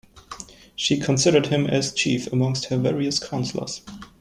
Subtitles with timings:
[0.75, 3.81] She considered him as chief amongst her various counselors.